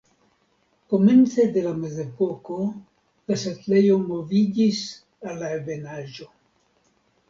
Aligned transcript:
Komence 0.93 1.45
de 1.57 1.63
la 1.67 1.73
Mezepoko 1.83 2.59
la 2.65 3.39
setlejo 3.45 4.01
moviĝis 4.09 4.85
al 5.27 5.43
la 5.47 5.57
ebenaĵo. 5.63 6.33